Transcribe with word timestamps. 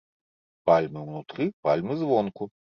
Пальмы 0.69 1.05
ўнутры, 1.05 1.47
пальмы 1.69 2.01
звонку. 2.03 2.53